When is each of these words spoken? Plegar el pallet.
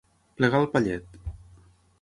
Plegar 0.39 0.61
el 0.65 0.67
pallet. 0.77 1.21